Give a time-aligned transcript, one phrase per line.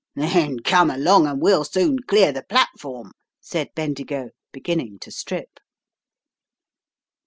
[0.15, 5.59] "Then come along, and we'll soon clear the platform," said Bendigo, beginning to strip.